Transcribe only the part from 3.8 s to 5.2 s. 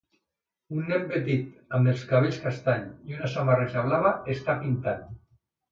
blava està pintant.